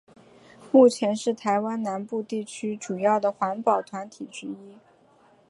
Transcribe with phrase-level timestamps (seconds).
[0.71, 4.79] 目前是台湾南部地区主要的环保团体之一。